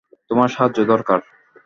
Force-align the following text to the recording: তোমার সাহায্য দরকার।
তোমার 0.29 0.49
সাহায্য 0.49 0.79
দরকার। 0.85 1.19